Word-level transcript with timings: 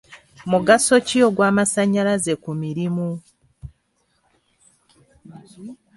Mugaso 0.51 0.95
ki 1.07 1.17
ogw'amasannyalaze 1.27 2.33
ku 2.43 2.51
mirimu? 2.61 3.07